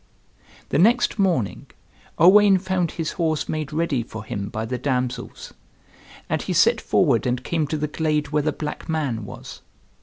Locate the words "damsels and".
4.79-6.41